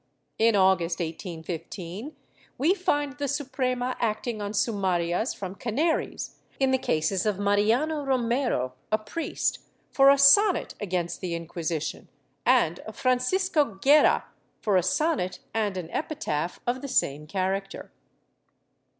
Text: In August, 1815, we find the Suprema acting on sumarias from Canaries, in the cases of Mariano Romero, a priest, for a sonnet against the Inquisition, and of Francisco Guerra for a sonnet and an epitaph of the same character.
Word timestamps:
In 0.39 0.55
August, 0.55 0.97
1815, 0.99 2.15
we 2.57 2.73
find 2.73 3.19
the 3.19 3.27
Suprema 3.27 3.95
acting 3.99 4.41
on 4.41 4.51
sumarias 4.51 5.37
from 5.37 5.53
Canaries, 5.53 6.37
in 6.59 6.71
the 6.71 6.79
cases 6.79 7.27
of 7.27 7.37
Mariano 7.37 8.03
Romero, 8.03 8.73
a 8.91 8.97
priest, 8.97 9.59
for 9.91 10.09
a 10.09 10.17
sonnet 10.17 10.73
against 10.79 11.21
the 11.21 11.35
Inquisition, 11.35 12.07
and 12.47 12.79
of 12.79 12.95
Francisco 12.95 13.75
Guerra 13.79 14.25
for 14.59 14.75
a 14.75 14.81
sonnet 14.81 15.37
and 15.53 15.77
an 15.77 15.87
epitaph 15.91 16.59
of 16.65 16.81
the 16.81 16.87
same 16.87 17.27
character. 17.27 17.91